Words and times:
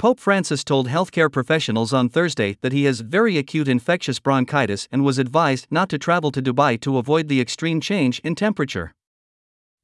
Pope 0.00 0.18
Francis 0.18 0.64
told 0.64 0.88
healthcare 0.88 1.30
professionals 1.30 1.92
on 1.92 2.08
Thursday 2.08 2.56
that 2.62 2.72
he 2.72 2.84
has 2.84 3.00
very 3.00 3.36
acute 3.36 3.68
infectious 3.68 4.18
bronchitis 4.18 4.88
and 4.90 5.04
was 5.04 5.18
advised 5.18 5.66
not 5.70 5.90
to 5.90 5.98
travel 5.98 6.30
to 6.30 6.40
Dubai 6.40 6.80
to 6.80 6.96
avoid 6.96 7.28
the 7.28 7.38
extreme 7.38 7.82
change 7.82 8.18
in 8.20 8.34
temperature. 8.34 8.94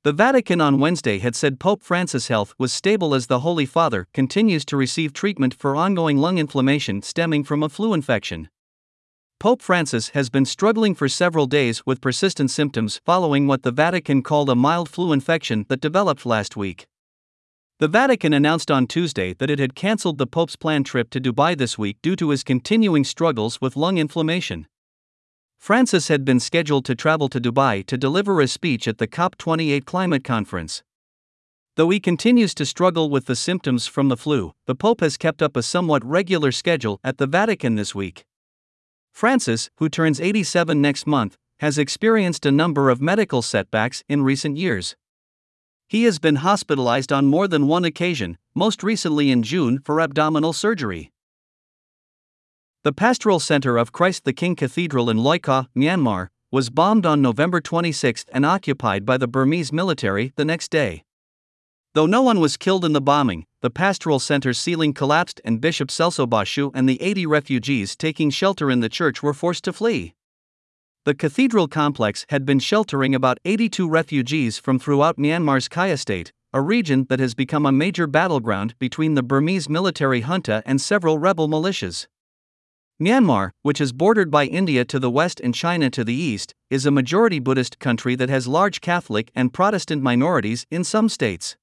The 0.04 0.14
Vatican 0.14 0.58
on 0.62 0.80
Wednesday 0.80 1.18
had 1.18 1.37
said 1.37 1.60
Pope 1.60 1.82
Francis' 1.82 2.29
health 2.29 2.54
was 2.58 2.72
stable 2.72 3.14
as 3.14 3.26
the 3.26 3.40
Holy 3.40 3.66
Father 3.66 4.08
continues 4.14 4.64
to 4.64 4.76
receive 4.79 5.12
treatment 5.12 5.52
for 5.52 5.76
ongoing 5.76 6.17
lung 6.17 6.38
inflammation 6.38 7.03
stemming 7.03 7.44
from 7.44 7.62
a 7.62 7.69
flu 7.69 7.92
infection. 7.92 8.48
Pope 9.38 9.60
Francis 9.60 10.08
has 10.14 10.30
been 10.30 10.46
struggling 10.46 10.94
for 10.94 11.10
several 11.10 11.44
days 11.44 11.85
with 11.85 12.01
persistent 12.01 12.51
symptoms 12.51 13.03
following 13.04 13.46
what 13.46 13.64
the 13.64 13.71
Vatican 13.71 14.22
called 14.22 14.48
a 14.48 14.54
mild 14.54 14.88
flu 14.88 15.12
infection 15.12 15.67
that 15.69 15.83
developed 15.83 16.24
last 16.24 16.56
week. 16.56 16.87
The 17.79 17.88
Vatican 17.88 18.33
announced 18.33 18.70
on 18.70 18.87
Tuesday 18.87 19.34
that 19.34 19.51
it 19.51 19.59
had 19.59 19.74
cancelled 19.74 20.16
the 20.16 20.27
Pope's 20.27 20.56
planned 20.56 20.87
trip 20.87 21.11
to 21.11 21.20
Dubai 21.20 21.59
this 21.59 21.77
week 21.77 21.98
due 22.00 22.16
to 22.16 22.30
his 22.30 22.42
continuing 22.42 23.05
struggles 23.05 23.60
with 23.60 23.77
lung 23.77 23.98
inflammation. 23.98 24.66
Francis 25.59 26.09
had 26.09 26.24
been 26.24 26.41
scheduled 26.41 26.86
to 26.86 26.95
travel 26.95 27.28
to 27.28 27.38
Dubai 27.38 27.84
to 27.84 27.98
deliver 27.98 28.41
a 28.41 28.48
speech 28.48 28.88
at 28.88 28.97
the 28.97 29.06
COP28 29.06 29.84
climate 29.84 30.24
conference. 30.24 30.83
Though 31.74 31.91
he 31.91 32.00
continues 32.00 32.55
to 32.55 32.64
struggle 32.64 33.10
with 33.10 33.27
the 33.27 33.36
symptoms 33.36 33.86
from 33.86 34.08
the 34.08 34.16
flu, 34.16 34.55
the 34.64 34.74
Pope 34.74 35.02
has 35.02 35.19
kept 35.19 35.42
up 35.42 35.55
a 35.55 35.62
somewhat 35.62 36.02
regular 36.02 36.52
schedule 36.52 36.98
at 37.05 37.19
the 37.19 37.27
Vatican 37.27 37.74
this 37.74 37.95
week. 37.95 38.24
Francis, 39.12 39.69
who 39.77 39.91
turns 39.91 40.19
87 40.19 40.80
next 40.80 41.06
month, 41.06 41.36
has 41.58 41.77
experienced 41.77 42.47
a 42.47 42.50
number 42.50 42.88
of 42.88 43.02
medical 43.02 43.42
setbacks 43.42 44.02
in 44.08 44.22
recent 44.22 44.56
years. 44.56 44.97
He 45.88 46.02
has 46.04 46.18
been 46.18 46.36
hospitalized 46.36 47.12
on 47.12 47.26
more 47.26 47.46
than 47.46 47.68
one 47.68 47.84
occasion, 47.84 48.38
most 48.54 48.82
recently 48.82 49.30
in 49.30 49.44
June 49.44 49.78
for 49.78 50.00
abdominal 50.00 50.52
surgery. 50.52 51.12
The 52.82 52.92
Pastoral 52.92 53.38
Center 53.38 53.77
of 53.77 53.92
Christ 53.92 54.24
the 54.24 54.33
King 54.33 54.56
Cathedral 54.56 55.08
in 55.08 55.19
Loikaw, 55.19 55.66
Myanmar, 55.77 56.28
was 56.50 56.70
bombed 56.70 57.06
on 57.06 57.22
November 57.22 57.61
26 57.61 58.24
and 58.33 58.44
occupied 58.44 59.05
by 59.05 59.16
the 59.16 59.28
Burmese 59.28 59.72
military 59.72 60.33
the 60.36 60.44
next 60.44 60.70
day. 60.70 61.05
Though 61.94 62.06
no 62.06 62.20
one 62.20 62.41
was 62.41 62.56
killed 62.56 62.84
in 62.84 62.92
the 62.92 63.00
bombing, 63.00 63.46
the 63.62 63.70
pastoral 63.70 64.18
center's 64.18 64.58
ceiling 64.58 64.92
collapsed 64.92 65.41
and 65.44 65.61
Bishop 65.61 65.89
Celso 65.89 66.28
Ba 66.28 66.44
Shwe 66.44 66.70
and 66.74 66.89
the 66.89 67.00
80 67.00 67.27
refugees 67.27 67.96
taking 67.96 68.30
shelter 68.30 68.70
in 68.70 68.80
the 68.80 68.89
church 68.89 69.22
were 69.22 69.34
forced 69.34 69.64
to 69.64 69.72
flee. 69.72 70.14
The 71.06 71.14
cathedral 71.14 71.68
complex 71.68 72.26
had 72.30 72.44
been 72.44 72.58
sheltering 72.58 73.14
about 73.14 73.38
82 73.44 73.88
refugees 73.88 74.58
from 74.58 74.80
throughout 74.80 75.16
Myanmar's 75.16 75.68
Kayah 75.68 76.00
state, 76.00 76.32
a 76.52 76.60
region 76.60 77.06
that 77.08 77.20
has 77.20 77.32
become 77.32 77.64
a 77.64 77.70
major 77.70 78.08
battleground 78.08 78.74
between 78.80 79.14
the 79.14 79.22
Burmese 79.22 79.68
military 79.68 80.22
junta 80.22 80.64
and 80.66 80.80
several 80.80 81.20
rebel 81.20 81.46
militias. 81.46 82.08
Myanmar, 83.00 83.52
which 83.62 83.80
is 83.80 83.92
bordered 83.92 84.32
by 84.32 84.46
India 84.46 84.84
to 84.84 84.98
the 84.98 85.08
west 85.08 85.40
and 85.44 85.54
China 85.54 85.90
to 85.90 86.02
the 86.02 86.12
east, 86.12 86.56
is 86.70 86.84
a 86.84 86.90
majority 86.90 87.38
Buddhist 87.38 87.78
country 87.78 88.16
that 88.16 88.28
has 88.28 88.48
large 88.48 88.80
Catholic 88.80 89.30
and 89.32 89.54
Protestant 89.54 90.02
minorities 90.02 90.66
in 90.72 90.82
some 90.82 91.08
states. 91.08 91.56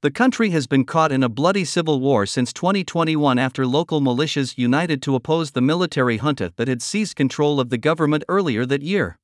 The 0.00 0.12
country 0.12 0.50
has 0.50 0.68
been 0.68 0.84
caught 0.84 1.10
in 1.10 1.24
a 1.24 1.28
bloody 1.28 1.64
civil 1.64 1.98
war 1.98 2.24
since 2.24 2.52
2021 2.52 3.36
after 3.36 3.66
local 3.66 4.00
militias 4.00 4.56
united 4.56 5.02
to 5.02 5.16
oppose 5.16 5.50
the 5.50 5.60
military 5.60 6.18
junta 6.18 6.52
that 6.54 6.68
had 6.68 6.80
seized 6.80 7.16
control 7.16 7.58
of 7.58 7.70
the 7.70 7.78
government 7.78 8.22
earlier 8.28 8.64
that 8.64 8.82
year. 8.82 9.18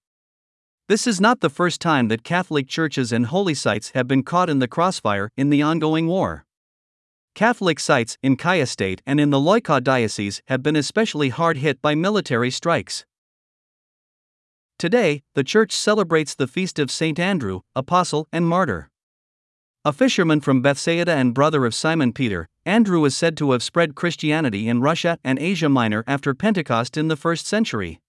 This 0.89 1.07
is 1.07 1.21
not 1.21 1.39
the 1.39 1.49
first 1.49 1.81
time 1.81 2.09
that 2.09 2.25
Catholic 2.25 2.67
churches 2.67 3.13
and 3.13 3.27
holy 3.27 3.55
sites 3.55 3.93
have 3.95 4.09
been 4.09 4.25
caught 4.25 4.51
in 4.51 4.59
the 4.59 4.67
crossfire 4.67 5.31
in 5.37 5.51
the 5.51 5.63
ongoing 5.63 6.09
war. 6.09 6.45
Catholic 7.37 7.79
sites 7.79 8.19
in 8.21 8.37
Kayah 8.37 8.67
State 8.67 9.01
and 9.07 9.21
in 9.21 9.31
the 9.31 9.39
Loikaw 9.39 9.81
Diocese 9.81 10.43
have 10.49 10.65
been 10.65 10.75
especially 10.75 11.29
hard 11.29 11.59
hit 11.59 11.81
by 11.81 11.95
military 11.95 12.51
strikes. 12.51 13.07
Today, 14.77 15.23
the 15.35 15.45
church 15.45 15.71
celebrates 15.71 16.35
the 16.35 16.49
feast 16.49 16.81
of 16.81 16.91
St. 16.91 17.21
Andrew, 17.21 17.61
Apostle 17.77 18.27
and 18.33 18.49
Martyr. 18.49 18.91
A 19.87 19.93
fisherman 19.93 20.41
from 20.41 20.63
Bethsaida 20.63 21.13
and 21.13 21.35
brother 21.35 21.67
of 21.67 21.75
Simon 21.75 22.15
Peter, 22.15 22.49
Andrew 22.65 23.05
is 23.05 23.15
said 23.15 23.37
to 23.37 23.53
have 23.53 23.63
spread 23.63 23.95
Christianity 23.95 24.67
in 24.67 24.81
Russia 24.81 25.19
and 25.23 25.39
Asia 25.39 25.69
Minor 25.69 26.05
after 26.07 26.33
Pentecost 26.33 26.97
in 26.97 27.09
the 27.09 27.17
first 27.17 27.47
century. 27.47 28.01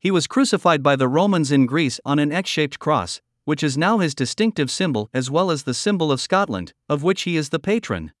He 0.00 0.10
was 0.10 0.26
crucified 0.26 0.82
by 0.82 0.96
the 0.96 1.08
Romans 1.08 1.50
in 1.50 1.64
Greece 1.64 1.98
on 2.04 2.18
an 2.18 2.30
X 2.30 2.50
shaped 2.50 2.78
cross, 2.78 3.22
which 3.46 3.62
is 3.62 3.78
now 3.78 4.00
his 4.00 4.14
distinctive 4.14 4.70
symbol 4.70 5.08
as 5.14 5.30
well 5.30 5.50
as 5.50 5.62
the 5.62 5.72
symbol 5.72 6.12
of 6.12 6.20
Scotland, 6.20 6.74
of 6.90 7.02
which 7.02 7.22
he 7.22 7.38
is 7.38 7.48
the 7.48 7.58
patron. 7.58 8.12